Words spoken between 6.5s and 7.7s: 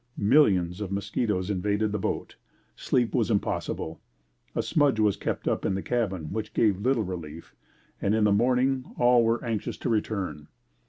gave little relief